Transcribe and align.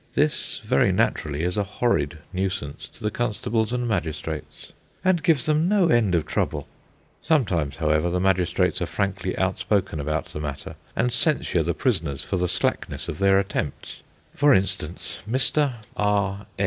This, 0.15 0.57
very 0.65 0.91
naturally, 0.91 1.43
is 1.43 1.57
a 1.57 1.63
horrid 1.63 2.17
nuisance 2.33 2.87
to 2.87 3.03
the 3.03 3.11
constables 3.11 3.71
and 3.71 3.87
magistrates, 3.87 4.71
and 5.05 5.21
gives 5.21 5.45
them 5.45 5.67
no 5.67 5.89
end 5.89 6.15
of 6.15 6.25
trouble. 6.25 6.67
Sometimes, 7.21 7.75
however, 7.75 8.09
the 8.09 8.19
magistrates 8.19 8.81
are 8.81 8.87
frankly 8.87 9.37
outspoken 9.37 9.99
about 9.99 10.25
the 10.25 10.39
matter, 10.39 10.75
and 10.95 11.13
censure 11.13 11.61
the 11.61 11.75
prisoners 11.75 12.23
for 12.23 12.37
the 12.37 12.47
slackness 12.47 13.07
of 13.07 13.19
their 13.19 13.37
attempts. 13.37 14.01
For 14.33 14.55
instance 14.55 15.19
Mr. 15.29 15.73
R. 15.95 16.47